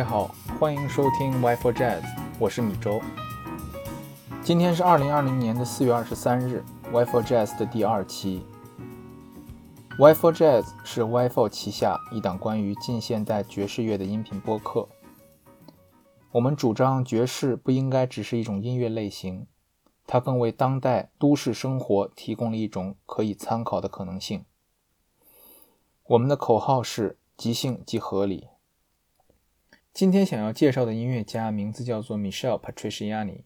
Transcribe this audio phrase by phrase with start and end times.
[0.00, 2.02] 各位好，欢迎收听 Y for Jazz，
[2.38, 3.02] 我是米周。
[4.42, 8.42] 今天是二零二零年的四月二十三日，Y for Jazz 的第二期。
[9.98, 14.88] Y for Jazz 是 Y for 旗下一档关于近现代爵士乐的音频播客。
[16.30, 19.46] 我们主张爵士不应该只是一种音乐类型，
[20.06, 24.46] 它更为当代都市生活提供了一种可以参考的可能性。
[26.04, 28.48] 我们的口号是即兴即合理。
[29.92, 33.42] 今天想要介绍的音乐家名字叫做 Michelle Patriciani。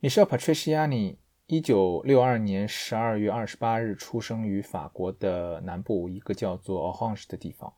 [0.00, 7.72] Michelle Patriciani，一九六二年十二月二十八日出生于法国的南部一个叫做 Orange 的地方。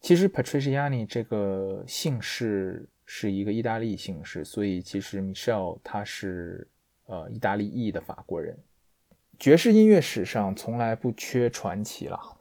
[0.00, 6.68] 其实 Patriciani 这个姓氏是一个意大利姓氏，所以其实 Michelle 他是
[7.06, 8.58] 呃意大利裔的法国人。
[9.38, 12.38] 爵士音乐史上从来不缺传奇了。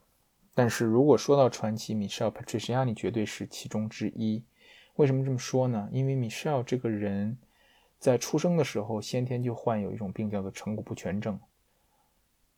[0.53, 4.43] 但是如果说到传奇，Michelle Patriciani 绝对是其中之一。
[4.95, 5.89] 为什么这么说呢？
[5.91, 7.37] 因为 Michelle 这个人，
[7.97, 11.39] 在出生的时候先天就患有一种病，叫做成骨不全症。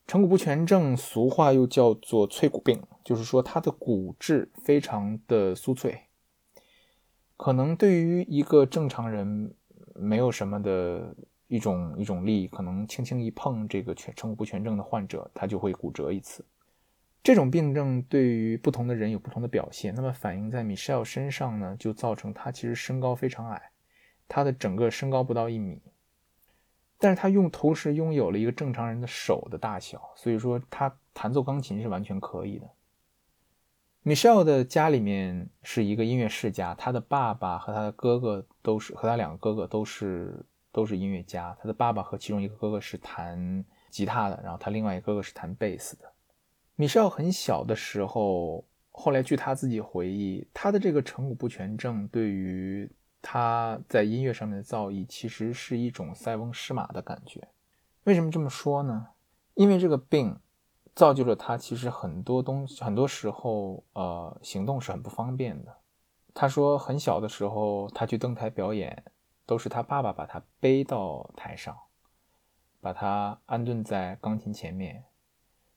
[0.06, 5.98] 成骨不全症，俗话又叫做脆骨病，就是说他的骨质非常的酥脆，
[7.38, 9.54] 可能对于一个正常人
[9.94, 16.44] 没有什么的一种一种力，可能轻轻一碰这个全成骨不全症的患者，他就会骨折一次。
[17.24, 23.70] 这种病症对于不同的人有不同的表现，那么反映在 Michelle 身上呢，就造成他其实身高非常矮，
[24.28, 25.80] 他的整个身高不到一米，
[26.98, 32.70] 但是他用同时拥有了一个正常人的手的大小，所以说他弹奏钢琴是完全可以的。
[34.04, 46.12] Michelle 的家里面是一个音乐世家，他的爸爸和他的哥哥都是和他两个哥哥都是都是音乐家，他的爸爸和其中一个哥哥是弹吉他的，然后他另外一个哥哥是弹贝斯的。
[46.76, 52.90] 米歇尔很小的时候，后来据他自己回忆，他的这个成骨不全症对于
[53.22, 57.46] 他在音乐上面的造诣，其实是一种塞翁失马的感觉。
[58.04, 59.08] 为什么这么说呢？
[59.54, 60.36] 因为这个病
[60.96, 65.72] 造就了他，其实很多东西，很多时候，呃，行动是很不方便的。
[66.34, 69.04] 他说，很小的时候，他去登台表演，
[69.46, 71.78] 都是他爸爸把他背到台上，
[72.80, 75.04] 把他安顿在钢琴前面。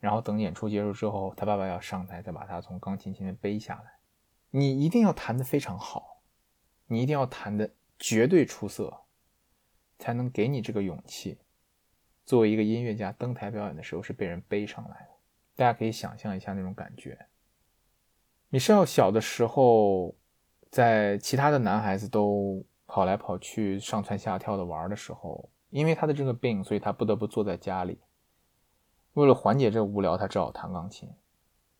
[0.08, 3.92] 然后等演出结束之后，他爸爸要上台，再把他从钢琴前面背下来。
[4.52, 6.22] 你一定要弹得非常好，
[6.86, 7.70] 你一定要弹得
[8.00, 9.02] 绝对出色，
[10.00, 11.40] 才能给你这个勇气。
[12.24, 15.10] 作为一个音乐家登台表演的时候是被人背上来的，
[15.58, 17.28] 大家可以想象一下那种感觉。
[18.48, 20.16] 米歇尔小的时候，
[20.72, 28.00] 在其他的男孩子都跑来跑去、上蹿下跳的玩的时候，因为他的这个病，所以他不得不坐在家里。
[29.18, 31.10] 为了缓解这个无聊，他只好弹钢琴。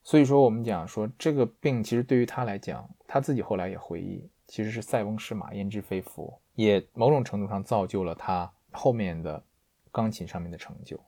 [0.02, 9.44] 所以说，我们讲说这个病其实对于他来讲，他自己后来也回忆，其实是塞翁失马焉知非福，也某种程度上造就了他后面的
[9.92, 11.00] 钢琴上面的成就。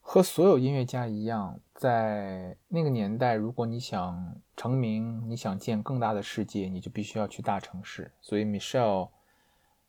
[0.00, 8.12] 和所有音乐家一样，在那个年代，如果你想成名，你想见更大的世界，你就必须要去大城市。
[8.20, 9.08] 所以，Michelle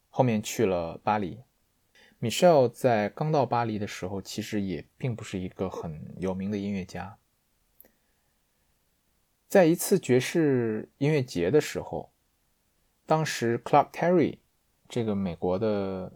[0.09, 1.44] 后面去了巴黎。
[2.19, 7.19] Michelle 在刚到巴黎的时候，其实也并不是一个很有名的音乐家。
[9.47, 12.11] 在一次爵士音乐节的时候，
[13.06, 14.39] 当时 Clark Terry
[14.89, 16.12] 这个美国的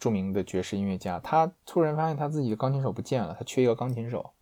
[0.00, 4.32] 著名的爵士音乐家，他突然发现他自己的钢琴手不见了，他缺一个钢琴手。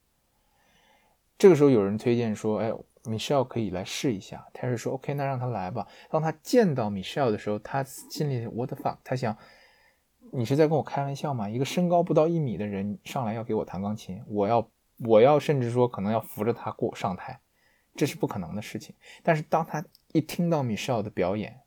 [1.37, 2.73] 这个时候有人推荐说：“哎
[3.03, 4.47] ，Michelle 可以来试一下。
[4.55, 8.99] ”Terry 说：“OK，那让他来吧。”当他见到 Michelle 的时候，他心里 What the fuck？
[9.03, 9.37] 他想。
[10.35, 11.47] 你是在跟我开玩笑吗？
[11.47, 14.67] 一个身高不到一米的人上来要给我弹钢琴，我要
[15.01, 17.39] 我要甚至说可能要扶着他过上台，
[17.95, 18.97] 这是不可能的事情。
[19.23, 21.61] 但是当他一听到米歇尔的表演，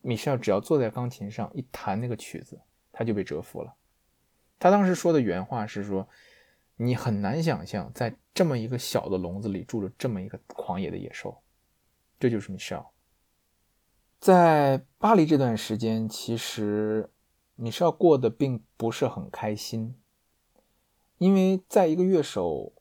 [0.00, 2.60] 米歇尔只要坐在钢琴上一弹那个曲子，
[2.92, 3.74] 他就被折服了。
[4.60, 6.08] 他当时说的原话是说
[6.78, 11.36] ：“你很难想象，在这么一个小的笼子里住着这么一个狂野的野兽。”
[12.20, 12.86] 这就是米歇尔。
[14.20, 17.10] 在巴黎这段时间，其实。
[17.60, 19.96] 你是要过得并不是很开心，
[21.18, 22.72] 因为在一个乐手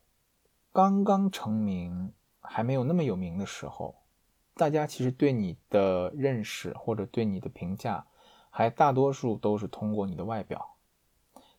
[0.71, 3.95] 刚刚成名、还没有那么有名的时候，
[4.53, 8.05] 大家其实对你的认识或者对你的评价，
[8.51, 10.75] 还大多数都是通过你的外表。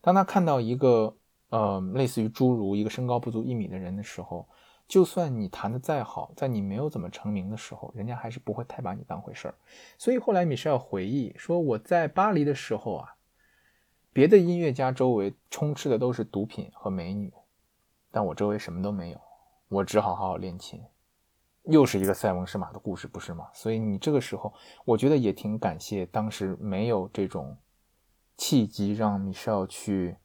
[0.00, 1.16] 当他看到一个
[1.48, 4.48] 呃类似于侏儒、一个身高不足一米的人的时候，
[4.88, 9.54] 就算你弹得再好，在你没有怎么成名的时候，人家还是不会太把你当回事儿。
[9.98, 13.16] 所以后来米歇尔回忆说：“我在巴黎的时候啊，
[14.14, 17.30] 别的音乐家周围充斥的都是毒品和美女，
[18.10, 19.20] 但我周围什么都没有，
[19.68, 20.82] 我只好好好练琴。
[21.64, 23.46] 又是一个塞翁失马的故事，不是吗？
[23.52, 24.54] 所以你这个时候，
[24.86, 27.58] 我觉得也挺感谢当时没有这种
[28.38, 30.16] 契机让米歇尔去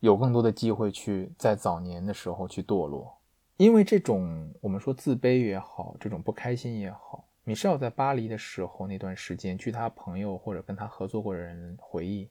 [0.00, 3.19] 有更多的机会去在早年的时候去堕落，
[3.60, 12.30] 因为这种我们说自卑也好，这种不开心也好，米歇尔在巴黎的时候那段时间，据他朋友或者跟他合作过的人回忆，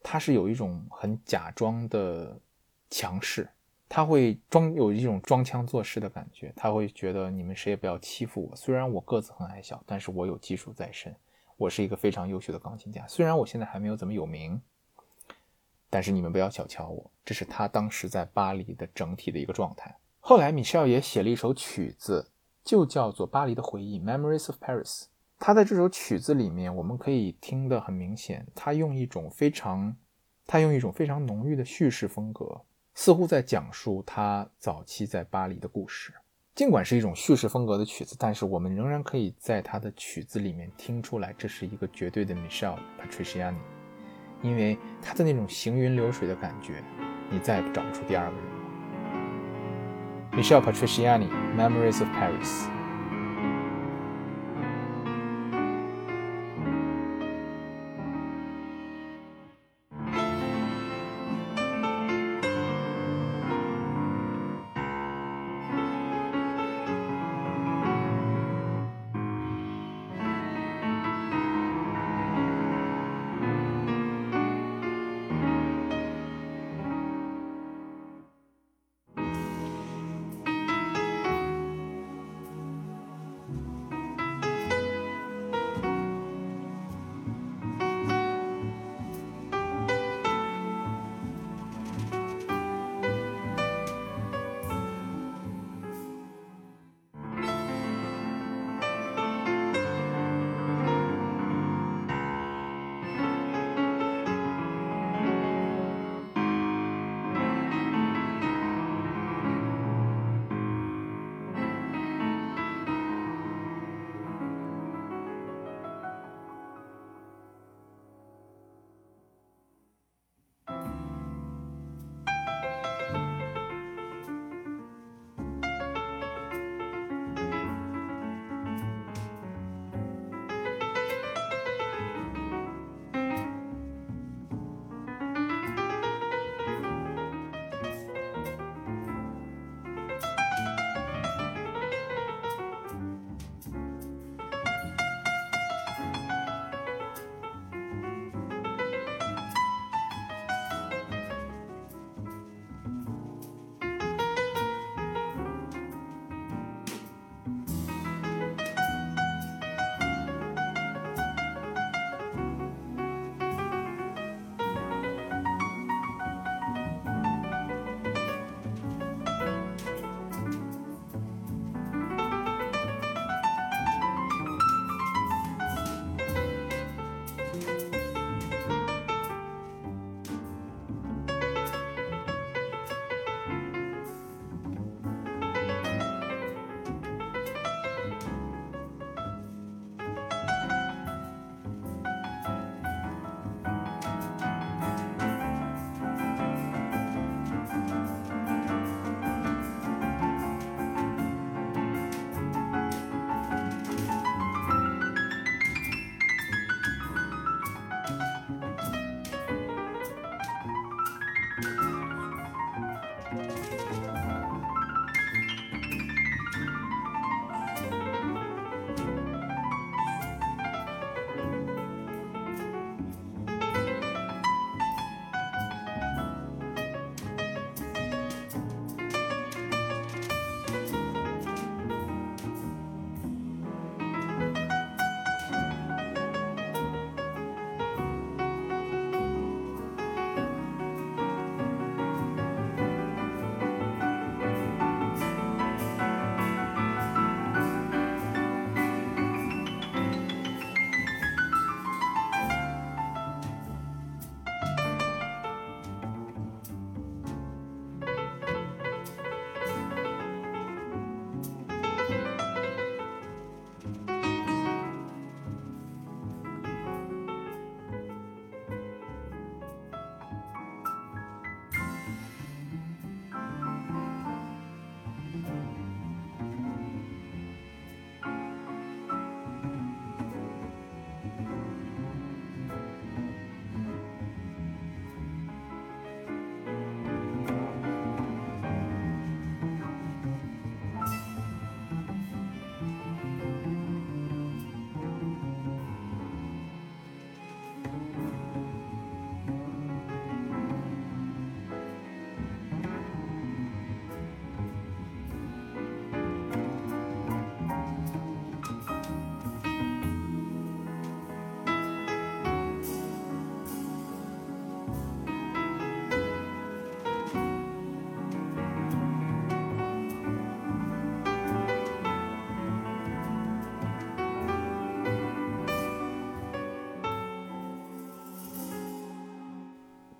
[0.00, 2.40] 他是有一种很假装的
[2.88, 3.48] 强势。
[3.88, 8.54] 他会装有一种装腔作势的感觉，他会觉得你们谁也不要欺负我。
[8.54, 11.12] 虽然我个子很矮小，但是我有技术在身，
[11.56, 13.04] 我是一个非常优秀的钢琴家。
[13.08, 14.60] 虽然我现在还没有怎么有名，
[15.90, 17.10] 但是你们不要小瞧我。
[17.24, 19.96] 这是他当时在巴黎的整体的一个状态。
[20.20, 22.30] 后来米歇尔也写了一首曲子，
[22.64, 25.04] 就叫做《巴黎的回忆》（Memories of Paris）。
[25.38, 29.96] 他在这首曲子里面，我们可以听得很明显，他用一种非常，
[30.46, 32.62] 他用一种非常浓郁的叙事风格。
[32.94, 36.12] 似乎在讲述他早期在巴黎的故事。
[36.56, 43.54] 尽管是一种叙事风格的曲子，但是我们仍然可以在他的曲子里面听出来，这是一个绝对的 Michel Patriciani，
[44.42, 46.82] 因为他的那种行云流水的感觉，
[47.30, 48.50] 你再也找不出第二个人了。
[50.32, 52.77] Michelle Patriciani，Memories of Paris。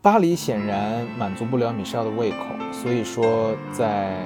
[0.09, 2.39] 巴黎显然满足不了米歇尔的胃口，
[2.73, 4.19] 所以说，在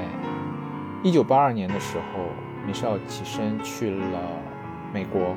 [1.02, 2.22] 一九八二年的时候，
[2.64, 4.20] 米歇尔起身去了
[4.94, 5.34] 美国。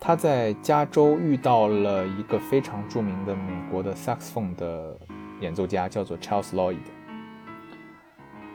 [0.00, 4.98] 他在加州遇到了一个非常著名的美国的萨克斯风的
[5.40, 6.78] 演奏家，叫做 Charles Lloyd。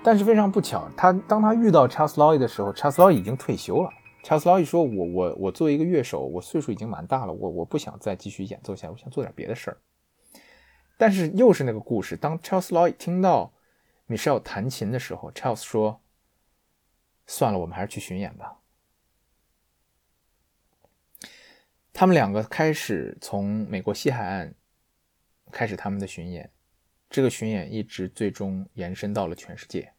[0.03, 3.89] 但是非常不巧，他当他遇到 Charles Lloyd 的时候，Charles Lloyd 已经退休了。
[4.25, 9.77] Charles Lloyd 说：“我我我作为一个乐手，我岁数已经蛮大了，我我不想再继续演奏下，我想做点别的事儿。”
[10.97, 13.53] 但是又是那个故事，当 Charles Lloyd 听到
[14.07, 16.01] Michelle 弹琴的时候，Charles 说
[17.27, 18.59] ：“算了，我们还是去巡演吧。”
[21.91, 24.53] 他们两个开始从美国西海岸
[25.51, 26.51] 开始他们的巡演，
[27.09, 29.93] 这个巡演一直最终延伸到了全世界。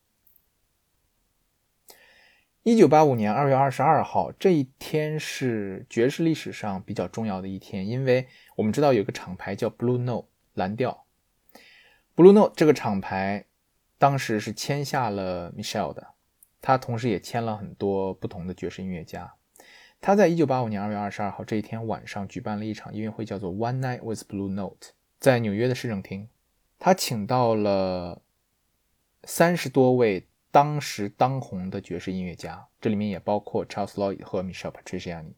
[2.63, 11.05] 一九八五年二月二十二号这一天是爵士历史上比较重要的一天，因为我们知道有个厂牌叫 Blue Note 蓝调
[12.17, 13.45] ，Blue Note 这个厂牌
[13.99, 16.15] 当时是签下了 Michelle 的，
[16.63, 19.35] 他同时也签了很多不同的爵士音乐家。
[20.01, 26.29] 他在一九八五年二月二十二号这一天晚上举办了一场音乐会，叫做《One Night with Blue Note》，在纽约的市政厅。
[26.79, 28.23] 他请到了
[29.25, 35.33] 三十多位当时当红的爵士音乐家，这里面也包括 Charles Lloyd 和 Michelle Patriciani。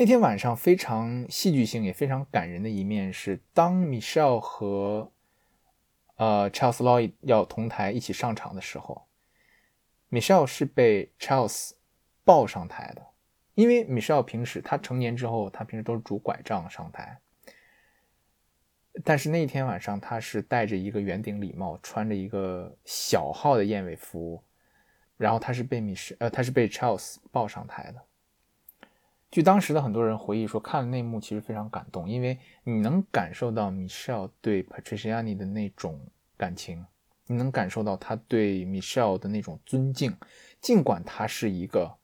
[0.00, 5.12] 那天晚上非常戏剧性也非常感人的一面是，当 Michelle 和
[6.16, 9.06] 呃 Charles Lloyd 要同台一起上场的时候
[10.10, 11.72] ，Michelle 是被 Charles
[12.24, 13.08] 抱上台的，
[13.54, 17.20] 因为 Michelle 平时他成年之后，他平时都是拄拐杖上台。
[19.04, 24.42] 但是那天晚上，他是戴着一个圆顶礼帽，穿着一个小号的燕尾服，
[25.18, 28.02] 然后他是被米歇呃，他是被 Charles 抱上台的。
[29.30, 36.00] 据当时的很多人回忆说，看了那幕其实非常感动，因为你能感受到 Michelle 对 Patriciani 的那种
[36.36, 36.84] 感情，
[37.26, 40.16] 你能感受到他对 Michelle 的那种尊敬，
[40.60, 41.96] 尽管他是一个。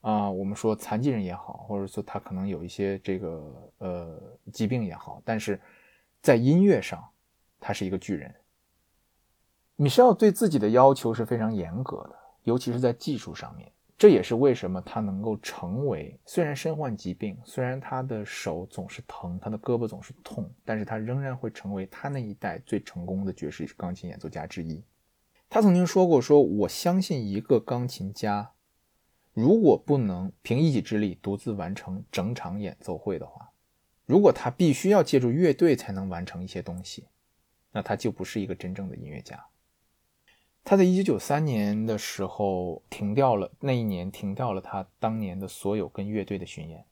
[0.00, 5.60] 啊，我们说残疾人也好，或者说他可能有一些这个呃疾病也好，但是
[6.22, 7.04] 在音乐上，
[7.58, 8.32] 他是一个巨人。
[9.74, 13.70] 米歇尔对自己的要求是非常严格的，尤其是在技术上面。
[13.98, 24.80] 这也是为什么他能够成为虽然身患疾病，虽然他的手总是疼，他的胳膊总是痛，但是他仍然会成为他那一代最成功的爵士钢琴演奏家之一。
[25.50, 28.52] 他曾经说过：“说我相信一个钢琴家。”
[29.34, 33.50] 如果不能凭一己之力独自完成整场演奏会的话，
[34.04, 37.08] 如果他必须要借助乐队才能完成一些东西，
[37.72, 39.47] 那他就不是一个真正的音乐家。
[40.70, 46.84] 他在一九九三年的时候停掉了，那一年停掉了他当年的所有跟乐队的巡演，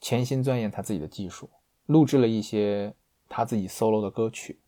[0.00, 1.50] 潜心钻研他自己的技术，
[1.86, 2.94] 录制了一些
[3.28, 4.60] 他自己 solo 的歌曲。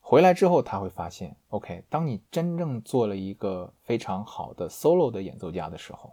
[0.00, 6.12] 回来之后他会发现，OK，当你真正做了一个非常好的 solo 的演奏家的时候。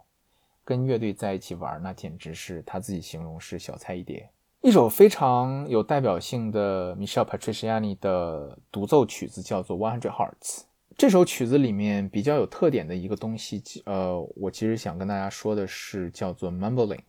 [0.64, 4.30] 跟乐队在一起玩，那简直是他自己形容是小菜一碟。
[4.60, 10.60] 一首非常有代表性的 Michelle Patriciani 的独奏曲子叫做《One Hundred Hearts》。
[11.00, 17.00] 这首曲子里面比较有特点的一个东西，呃，我其实想跟大家说的是叫做 mumbling。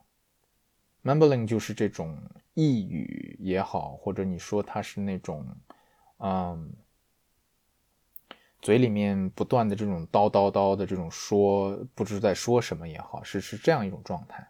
[1.03, 2.17] mumbling 就是这种
[2.55, 5.45] 呓语也好，或者你说它是那种，
[6.19, 6.71] 嗯。
[8.61, 14.47] 嘴里面不断的这种叨叨叨的这种说，不知在说什么也好，是是这样一种状态。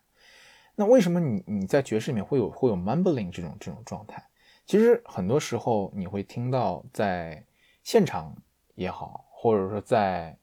[0.76, 4.24] 那为什么你你在爵士里面会有会有 mumbling 这种这种状态？
[4.68, 7.44] 其实很多时候你会听到在
[7.82, 8.36] 现场
[8.76, 10.38] 也好，或者说在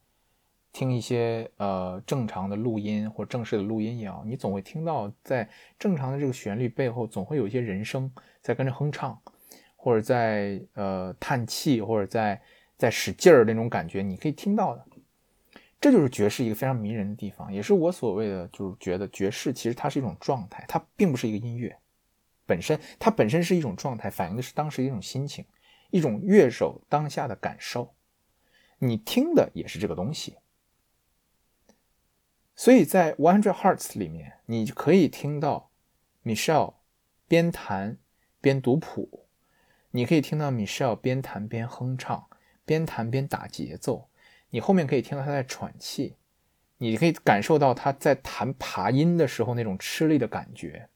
[0.72, 8.12] 听一些呃正常的录音或正式的录音也好，你总会听到在正常的这个旋律背后，总会有一些人声
[8.42, 9.16] 在跟着哼唱，
[9.76, 12.40] 或者在呃叹气，或者在。
[12.78, 14.86] 在使劲儿那种感觉，你可以听到的，
[15.80, 21.76] 这就是爵士一个非常迷人的地方，也是我所谓的，就是觉得爵士其实它是一种状态，它并不是一个音乐
[22.46, 25.44] 本身，它本身是一种状态，反映的是当时一种心情，
[25.90, 27.92] 一种乐手当下的感受，
[28.78, 30.36] 你听的也是这个东西。
[32.54, 35.70] 所以在 One Hundred Hearts 里面，你可以听到
[36.24, 36.74] Michelle
[37.26, 37.98] 边弹
[38.40, 39.26] 边读谱，
[39.92, 42.26] 你可以听到 Michelle 边弹边哼唱。
[42.64, 44.10] 边弹边打节奏，
[44.50, 46.16] 你后面可以听到他在喘气，
[46.76, 50.90] 你可以感受到他在弹爬音的时候那种吃力的感觉。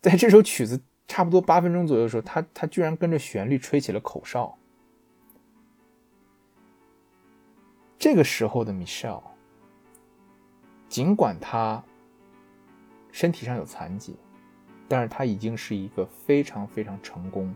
[0.00, 4.58] 在这首曲子差不多八分钟左右的时候，他他居然跟着旋律吹起了口哨。
[7.98, 9.22] 这个时候的 Michelle，
[10.88, 11.82] 尽管他
[13.10, 14.14] 身体上有残疾，
[14.86, 17.52] 但是他已经是一个非常非常成功、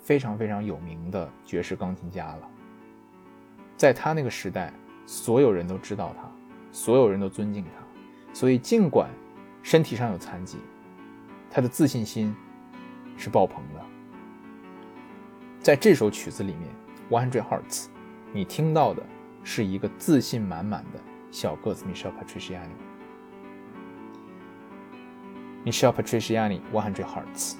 [0.00, 2.48] 非常非常有名的爵士钢琴家了。
[3.76, 4.72] 在他那个时代，
[5.06, 6.30] 所有人都知道他，
[6.70, 9.10] 所有人都尊敬他，所以尽管
[9.60, 10.58] 身体上有残疾，
[11.50, 12.32] 他的自信心
[13.16, 13.84] 是爆棚的。
[15.58, 16.68] 在这首曲子里面，
[17.12, 17.84] 《One Hundred Hearts》，
[18.32, 19.04] 你听到的
[19.42, 22.74] 是一个自信满满的小个子 Michelle Patriciani。
[25.64, 27.56] Michelle Patriciani, 100 Hearts.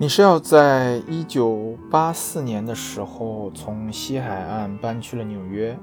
[0.00, 5.78] 你是要在一九八四年的时候从西海岸搬去了纽约，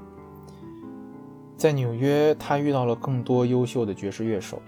[1.56, 4.60] 在纽约，他遇到了更多优秀的爵士乐手，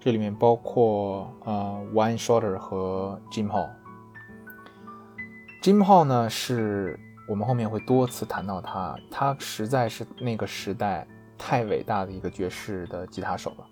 [0.00, 3.70] 这里面包括呃 Wayne Shorter 和 Jim Hall。
[5.62, 11.06] Jim Hall 呢，是我们后面会多次谈到他，他实在是那个时代
[11.38, 13.64] 太伟大的一个爵士的吉他手了，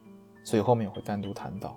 [0.44, 1.76] 所以后面会单独谈到。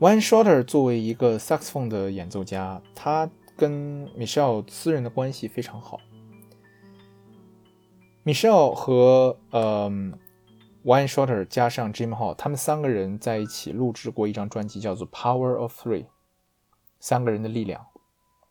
[0.00, 6.00] One Shorter 作为一个萨克斯风的演奏家，他跟 Michelle 私人的关系非常好。
[8.24, 9.88] Michelle 和呃
[10.84, 16.02] One Shorter 加上 Jim Hall，他们三个人在一起录制过一张专辑，叫做《Power of Three》，
[16.98, 17.86] 三个人的力量。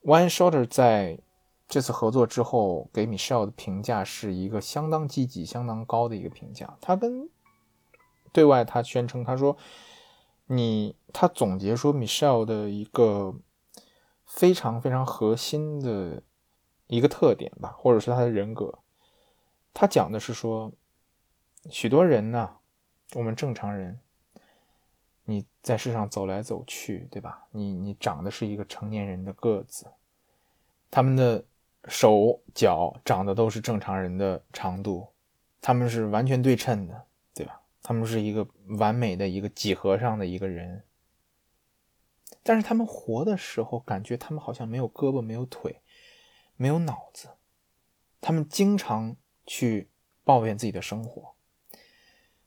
[0.04, 1.20] One Shorter 在
[1.68, 6.78] 这次合作之后给 Michelle 的评价是一个相当积极、相当高的一个评价。
[6.80, 7.30] 他跟
[8.32, 9.58] 对外他宣称，他说。
[10.56, 13.36] 你他总结说，Michelle 的一个
[14.26, 16.22] 非常非常核心的
[16.88, 18.80] 一个特点吧，或者是他的人格，
[19.74, 20.72] 他讲的是说，
[21.70, 22.58] 许多人呢，
[23.14, 24.00] 我们正常人，
[25.26, 27.48] 你在世上走来走去，对吧？
[27.52, 29.88] 你你长的是一个成年人的个子，
[30.92, 31.44] 他们的
[31.88, 35.08] 手脚长得都是正常人的长度，
[35.62, 37.60] 他们是完全对称的，对吧？
[37.84, 38.48] 他们是一个
[38.80, 40.86] 完美的一个几何上的一个人，
[42.42, 45.82] 但是他们活的时候，感觉他们好像没有胳膊、没有腿、
[46.56, 47.28] 没有脑子。
[48.22, 49.92] 他们经常去
[50.24, 51.36] 抱怨自己的生活。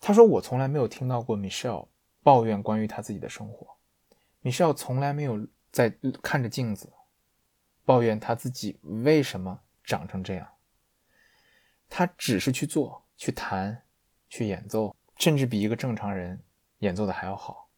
[0.01, 1.88] 他说：“我从来没有听到过 Michelle
[2.22, 3.77] 抱怨关于他自己的生活。
[4.42, 5.90] Michelle 从来没有在
[6.22, 6.90] 看着镜子
[7.85, 10.49] 抱怨他自己为什么长成这样。
[11.90, 13.83] 他只是去做、去弹、
[14.31, 16.40] 去演奏。”甚至比一个正常人
[16.79, 17.68] 演奏的还要好。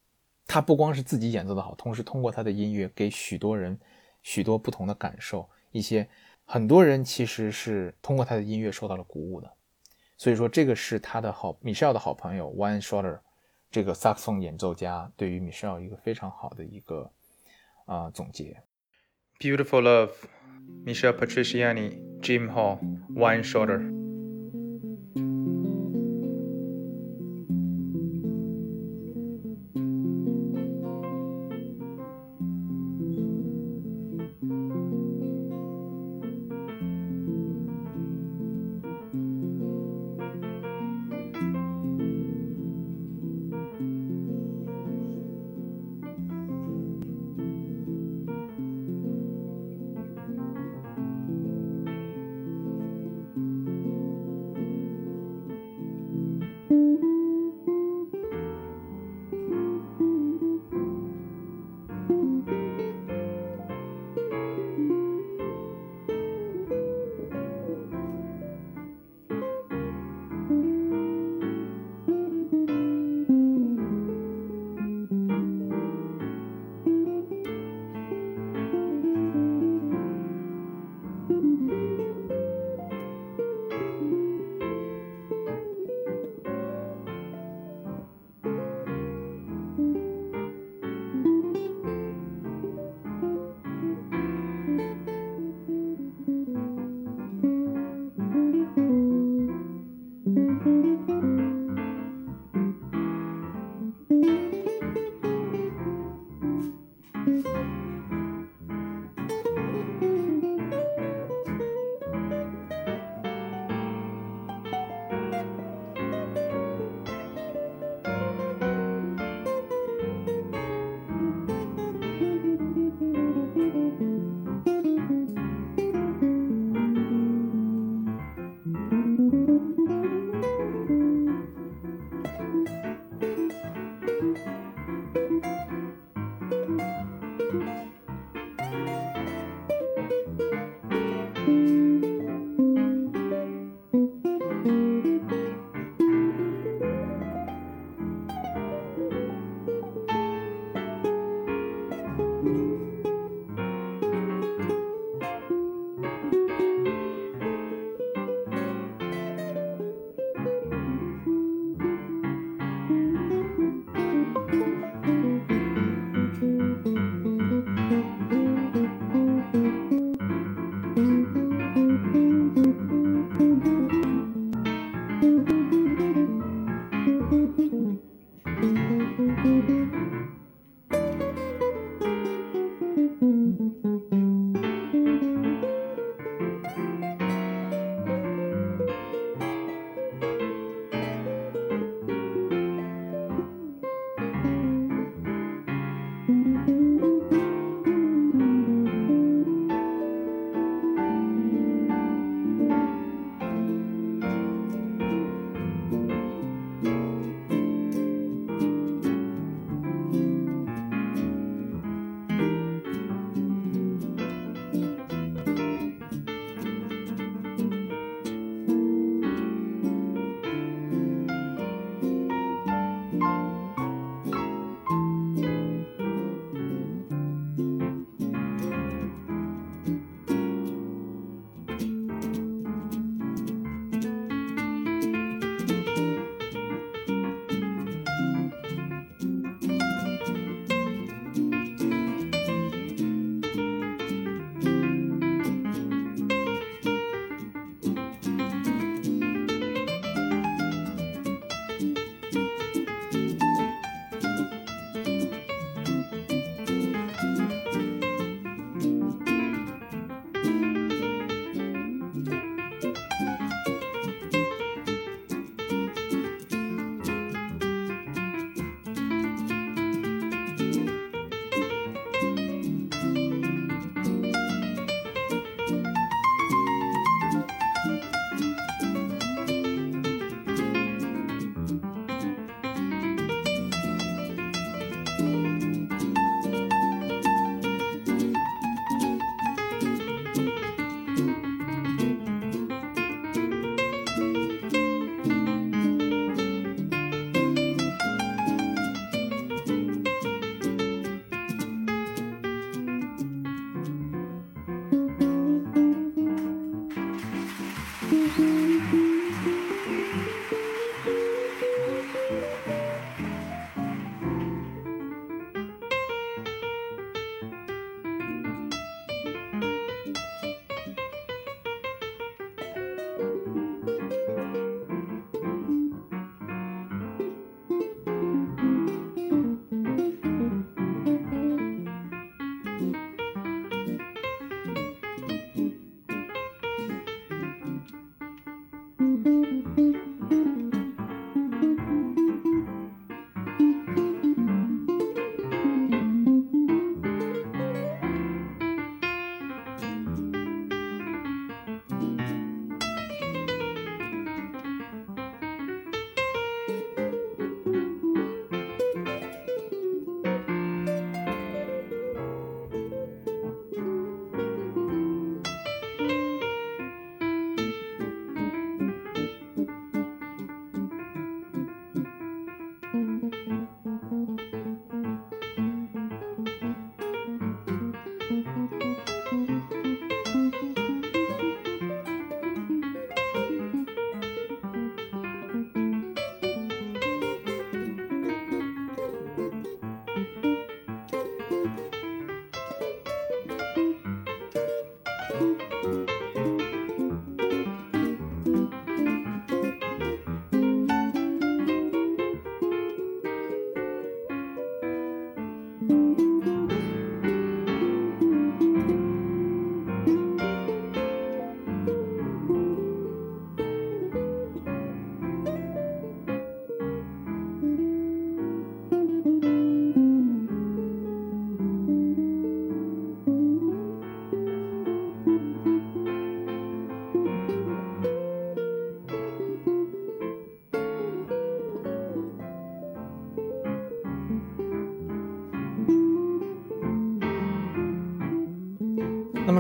[0.47, 3.79] 他不光是自己演奏的好，同时通过他的音乐给许多人
[4.23, 5.49] 许多不同的感受。
[5.71, 6.09] 一些
[6.45, 9.53] 很多人其实是通过他的音乐受到了鼓舞的。
[10.17, 13.21] 所以说，这个是他的好，Michelle 的好朋友 One Shorter
[13.71, 17.13] 这个萨克斯风演奏家对于 Michelle 一个非常好的一个
[17.85, 18.63] 啊总结。
[19.39, 20.13] Beautiful Love,
[20.85, 22.79] Michelle Patriciani, Jim Hall,
[23.15, 23.98] One Shorter。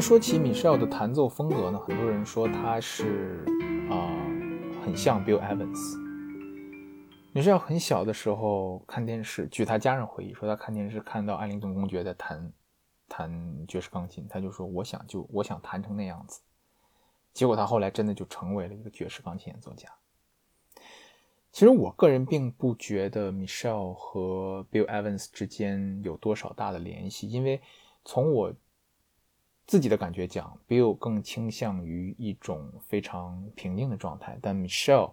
[0.01, 3.45] 说起 Michelle 的弹奏风格呢，很多人说他是
[3.91, 4.15] 啊，
[4.85, 5.99] 很像 Bill Evans。
[7.33, 12.53] 米歇尔很小的时候看电视，据他家人回忆说，他看电视看到艾灵顿公爵在弹
[13.09, 16.41] 弹爵士钢琴，他就说我想就我想弹成那样子。
[17.35, 19.89] 结果他后来真的就成为了一个爵士钢琴演奏家。
[21.51, 27.61] 其实我个人并不觉得 Michelle 和 Bill Evans 之间有多少大的联系，因为
[28.05, 28.55] 从我。
[29.69, 35.13] 自己的感觉讲，Bill 更倾向于一种非常平静的状态，但 Michelle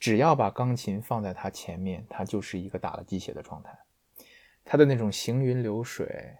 [0.00, 3.78] 只要把钢琴放在他前面，他就是一个打了鸡血的状态。
[4.64, 6.36] 他的那种行云流水，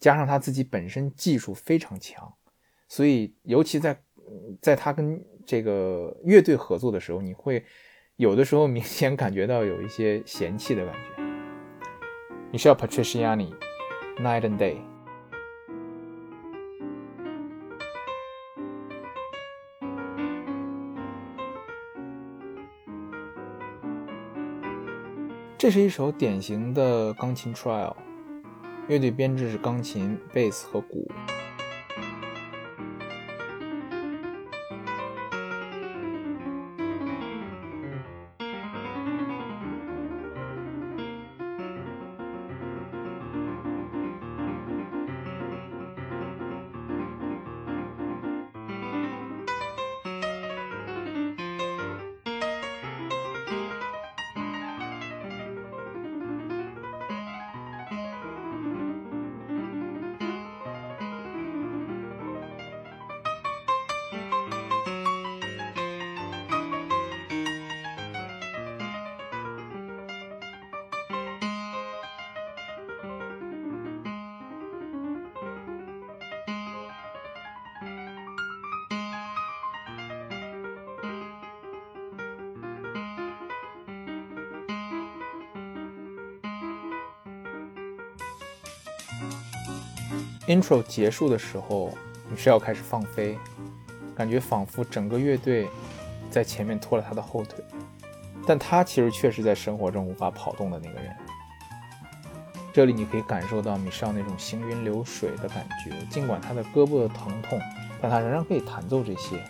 [0.00, 2.34] 加上他自己本身技术非常强，
[2.88, 4.02] 所以尤其在
[4.60, 7.64] 在他跟这个乐队合作的时候，你会
[8.16, 11.22] 有的时候明显感觉到有一些嫌弃的感觉。
[12.52, 14.95] Michelle Patriciani，Night and Day。
[25.66, 27.92] 这是一首典型的钢琴 trial，
[28.86, 31.10] 乐队编制是钢琴、贝斯和鼓。
[90.46, 91.92] Intro 结束的时候，
[92.30, 93.36] 你是要开始放飞，
[94.14, 95.68] 感觉仿佛整个乐队
[96.30, 97.64] 在前面拖了他的后腿，
[98.46, 101.14] 但他其实确实在生活中无法跑动的那个人。
[102.72, 107.58] 这里你可以感受到米少那种行云流水的感觉，尽管他的胳膊的疼痛，
[108.00, 109.42] 但他仍然可以弹奏这些。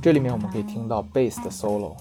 [0.00, 1.96] 这里面我们可以听到 bass 的 solo。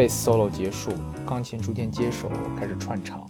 [0.00, 0.92] 贝斯 solo 结束，
[1.26, 3.28] 钢琴逐渐接手，开始串场。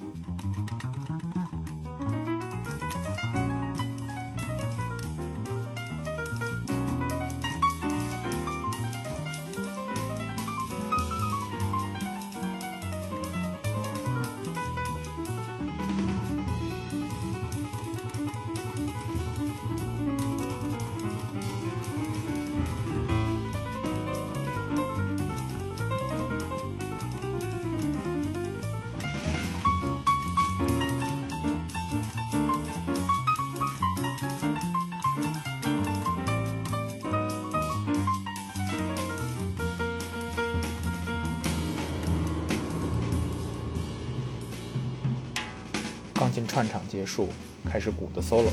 [47.10, 47.28] 束，
[47.68, 48.50] 开始鼓的 solo。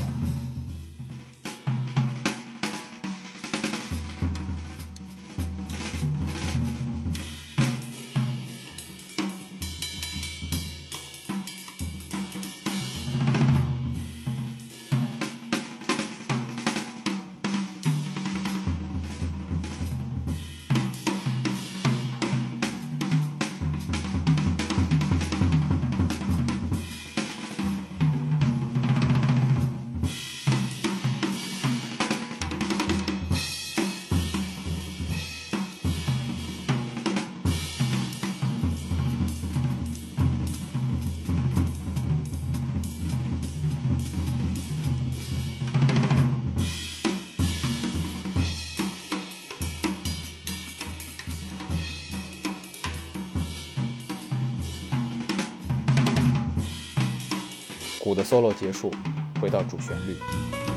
[58.08, 58.90] 鼓的 solo 结束，
[59.38, 60.67] 回到主旋律。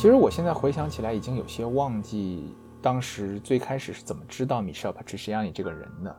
[0.00, 6.16] 其实我现在回想起来，已经有些忘记当时最开始是怎么知道 Michelle Patriciani 这个人的。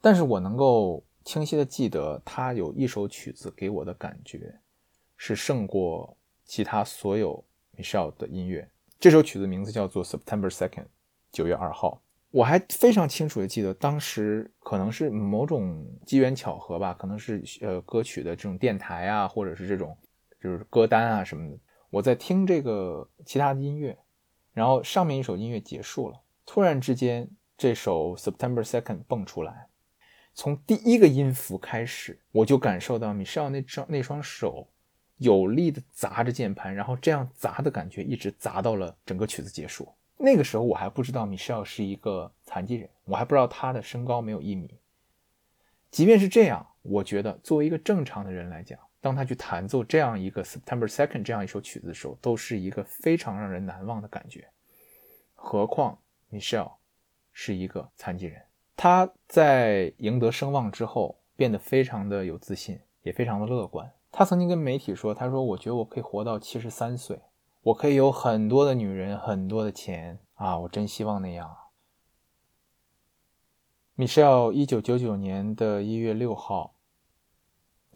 [0.00, 4.54] 但是我能够清晰的记得，他有一首曲子给我的感觉
[5.16, 7.44] 是胜过其他所有
[7.76, 8.70] Michelle 的音乐。
[9.00, 10.86] 这首曲子名字叫做 September Second，
[11.32, 12.00] 九月二号。
[12.30, 19.98] 我还非常清楚的记得，当时可能是某种机缘巧合吧，可能是呃歌曲的这种电台啊，或者是这种。
[20.40, 21.58] 就是歌单啊什么的，
[21.90, 23.98] 我在听这个其他的音乐，
[24.52, 29.66] 然后上面一首音乐结束了，突然之间这首 September Second 蹦出来，
[30.34, 34.68] 从第一个音符开始，我就感受到 Michelle 那双那双手
[35.16, 39.92] 有力的砸着键盘，然后这样砸的感觉一直砸到了整个曲子结束。
[40.16, 44.78] 那个时候我还不知道 Michelle 是一个残疾人，我还不知道他的身高没有一米。
[45.90, 54.48] 即便是这样，我觉得作为一个正常的人来讲，当他去弹奏这样一个 September Second 这样一首曲子的时候，都是一个非常让人难忘的感觉。
[55.34, 55.98] 何况
[56.30, 56.72] Michelle
[57.32, 58.42] 是一个残疾人，
[58.76, 63.92] 他在赢得声望之后变得非常的有自信，也非常的乐观。
[64.10, 67.20] 他曾经跟媒体说：“他说，我觉得我可以活到七十三岁，
[67.62, 70.58] 我可以有很多的女人，很多的钱啊！
[70.58, 71.54] 我真希望那样。”
[73.96, 76.74] Michelle 一九九九年的一月六号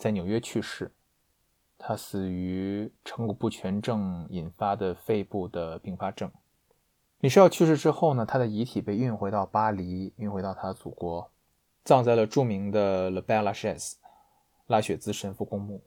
[0.03, 0.91] 在纽约去世，
[1.79, 6.29] 他死于成骨不全症引发的肺部的并发症。
[7.21, 11.31] 米歇尔去世之后呢，他的遗体被运回到巴黎，运回到他的祖国，
[11.85, 13.93] 葬在了著名的 Le Père Lachaise
[14.67, 15.85] 拉雪兹神父公墓。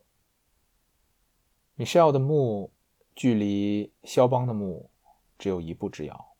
[1.73, 2.71] 米歇尔的墓
[3.13, 4.89] 距离肖邦的墓
[5.37, 6.37] 只有一步之遥。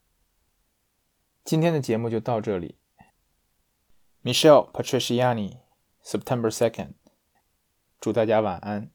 [1.43, 2.77] 今天的节目就到这里。
[4.23, 6.93] Michelle Patriciani，September second，
[7.99, 8.94] 祝大家晚安。